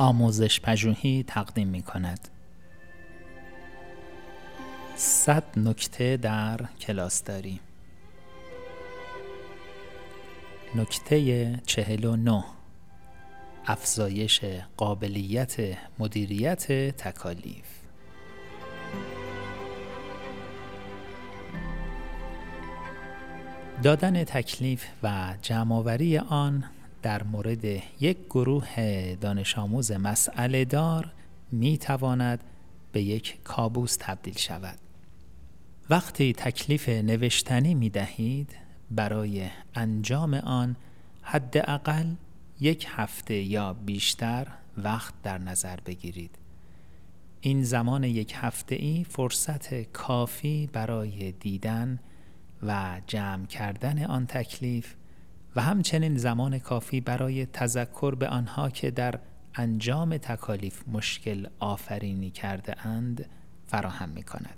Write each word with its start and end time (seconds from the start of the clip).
آموزش 0.00 0.60
پژوهی 0.60 1.24
تقدیم 1.26 1.68
می 1.68 1.82
کند. 1.82 2.28
صد 4.96 5.44
نکته 5.56 6.16
در 6.16 6.60
کلاسداری 6.80 7.60
نکته 10.74 11.60
چهل 11.66 12.04
و 12.04 12.16
نه. 12.16 12.44
افزایش 13.66 14.40
قابلیت 14.76 15.56
مدیریت 15.98 16.66
تکالیف. 16.96 17.66
دادن 23.82 24.24
تکلیف 24.24 24.86
و 25.02 25.34
جمعآوری 25.42 26.18
آن 26.18 26.64
در 27.02 27.22
مورد 27.22 27.64
یک 28.00 28.18
گروه 28.30 29.14
دانش 29.20 29.58
آموز 29.58 29.92
مسئله 29.92 30.64
دار 30.64 31.12
می 31.52 31.78
تواند 31.78 32.44
به 32.92 33.02
یک 33.02 33.38
کابوس 33.44 33.96
تبدیل 34.00 34.38
شود. 34.38 34.78
وقتی 35.90 36.32
تکلیف 36.32 36.88
نوشتنی 36.88 37.74
می 37.74 37.90
دهید 37.90 38.56
برای 38.90 39.48
انجام 39.74 40.34
آن 40.34 40.76
حداقل 41.22 42.14
یک 42.60 42.86
هفته 42.88 43.34
یا 43.34 43.72
بیشتر 43.72 44.46
وقت 44.76 45.14
در 45.22 45.38
نظر 45.38 45.76
بگیرید. 45.86 46.38
این 47.40 47.62
زمان 47.62 48.04
یک 48.04 48.34
هفته 48.36 48.74
ای 48.74 49.04
فرصت 49.04 49.74
کافی 49.74 50.68
برای 50.72 51.32
دیدن 51.32 51.98
و 52.62 53.00
جمع 53.06 53.46
کردن 53.46 54.04
آن 54.04 54.26
تکلیف 54.26 54.94
و 55.56 55.62
همچنین 55.62 56.18
زمان 56.18 56.58
کافی 56.58 57.00
برای 57.00 57.46
تذکر 57.46 58.14
به 58.14 58.28
آنها 58.28 58.70
که 58.70 58.90
در 58.90 59.18
انجام 59.54 60.16
تکالیف 60.16 60.88
مشکل 60.88 61.46
آفرینی 61.58 62.30
کرده 62.30 62.86
اند 62.86 63.26
فراهم 63.66 64.08
می 64.08 64.22
کند. 64.22 64.56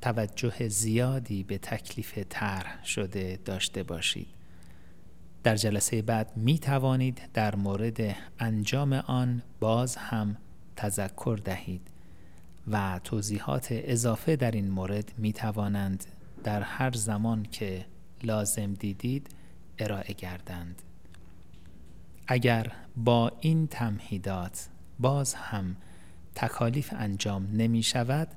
توجه 0.00 0.68
زیادی 0.68 1.42
به 1.42 1.58
تکلیف 1.58 2.18
طرح 2.28 2.84
شده 2.84 3.38
داشته 3.44 3.82
باشید. 3.82 4.28
در 5.42 5.56
جلسه 5.56 6.02
بعد 6.02 6.36
می 6.36 6.58
توانید 6.58 7.20
در 7.34 7.56
مورد 7.56 8.16
انجام 8.38 8.92
آن 8.92 9.42
باز 9.60 9.96
هم 9.96 10.36
تذکر 10.76 11.40
دهید 11.44 11.90
و 12.68 13.00
توضیحات 13.04 13.68
اضافه 13.70 14.36
در 14.36 14.50
این 14.50 14.70
مورد 14.70 15.12
می 15.18 15.32
توانند 15.32 16.04
در 16.44 16.62
هر 16.62 16.90
زمان 16.90 17.42
که 17.42 17.86
لازم 18.22 18.74
دیدید 18.74 19.28
ارائه 19.78 20.12
گردند. 20.14 20.82
اگر 22.28 22.72
با 22.96 23.32
این 23.40 23.66
تمهیدات 23.66 24.68
باز 24.98 25.34
هم 25.34 25.76
تکالیف 26.34 26.94
انجام 26.96 27.48
نمی 27.52 27.82
شود 27.82 28.28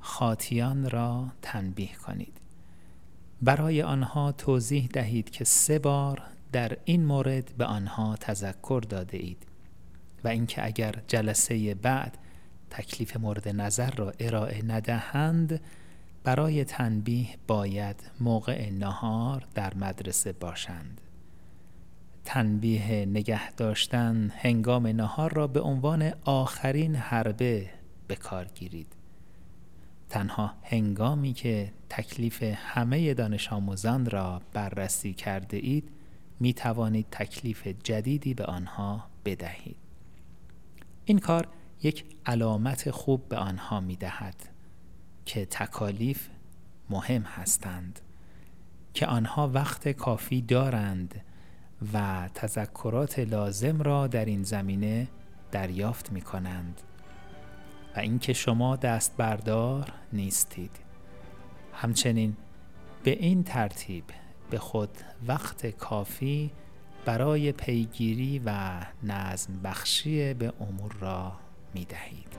خاطیان 0.00 0.90
را 0.90 1.28
تنبیه 1.42 1.94
کنید. 1.94 2.40
برای 3.42 3.82
آنها 3.82 4.32
توضیح 4.32 4.88
دهید 4.92 5.30
که 5.30 5.44
سه 5.44 5.78
بار 5.78 6.22
در 6.52 6.76
این 6.84 7.04
مورد 7.04 7.52
به 7.58 7.64
آنها 7.64 8.16
تذکر 8.16 8.82
داده 8.88 9.18
اید 9.18 9.46
و 10.24 10.28
اینکه 10.28 10.66
اگر 10.66 10.94
جلسه 11.08 11.74
بعد 11.74 12.18
تکلیف 12.70 13.16
مورد 13.16 13.48
نظر 13.48 13.90
را 13.90 14.12
ارائه 14.20 14.64
ندهند 14.64 15.60
برای 16.24 16.64
تنبیه 16.64 17.28
باید 17.46 18.10
موقع 18.20 18.70
نهار 18.70 19.46
در 19.54 19.74
مدرسه 19.74 20.32
باشند. 20.32 21.00
تنبیه 22.24 23.06
نگه 23.06 23.52
داشتن 23.52 24.32
هنگام 24.36 24.86
نهار 24.86 25.32
را 25.34 25.46
به 25.46 25.60
عنوان 25.60 26.12
آخرین 26.24 26.94
حربه 26.94 27.70
به 28.08 28.16
کار 28.16 28.44
گیرید. 28.54 28.92
تنها 30.08 30.54
هنگامی 30.62 31.32
که 31.32 31.72
تکلیف 31.88 32.42
همه 32.42 33.14
دانش 33.14 33.52
آموزان 33.52 34.06
را 34.06 34.42
بررسی 34.52 35.12
کرده 35.12 35.56
اید 35.56 35.90
می 36.40 36.54
توانید 36.54 37.06
تکلیف 37.10 37.66
جدیدی 37.66 38.34
به 38.34 38.44
آنها 38.44 39.04
بدهید. 39.24 39.76
این 41.04 41.18
کار 41.18 41.48
یک 41.82 42.04
علامت 42.26 42.90
خوب 42.90 43.28
به 43.28 43.36
آنها 43.36 43.80
می 43.80 43.96
دهد. 43.96 44.57
که 45.28 45.46
تکالیف 45.46 46.28
مهم 46.90 47.22
هستند 47.22 48.00
که 48.94 49.06
آنها 49.06 49.48
وقت 49.48 49.88
کافی 49.88 50.42
دارند 50.42 51.20
و 51.94 52.28
تذکرات 52.34 53.18
لازم 53.18 53.82
را 53.82 54.06
در 54.06 54.24
این 54.24 54.42
زمینه 54.42 55.08
دریافت 55.50 56.12
می 56.12 56.20
کنند 56.20 56.80
و 57.96 58.00
اینکه 58.00 58.32
شما 58.32 58.76
دست 58.76 59.16
بردار 59.16 59.92
نیستید 60.12 60.76
همچنین 61.72 62.36
به 63.02 63.10
این 63.10 63.44
ترتیب 63.44 64.04
به 64.50 64.58
خود 64.58 64.90
وقت 65.26 65.66
کافی 65.66 66.50
برای 67.04 67.52
پیگیری 67.52 68.42
و 68.44 68.80
نظم 69.02 69.52
بخشی 69.64 70.34
به 70.34 70.52
امور 70.60 70.92
را 71.00 71.32
می 71.74 71.84
دهید. 71.84 72.38